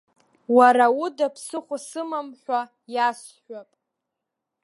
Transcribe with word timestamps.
Уара 0.55 0.85
уда 1.03 1.27
ԥсыхәа 1.33 1.77
сымам 1.87 2.27
ҳәа 2.41 2.61
иасҳәап. 2.93 3.69